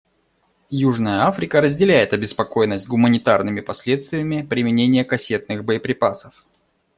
[0.79, 6.43] Южная Африка разделяет обеспокоенность гуманитарными последствиями применения кассетных боеприпасов.